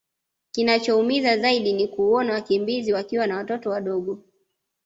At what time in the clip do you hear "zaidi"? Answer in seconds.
1.37-1.73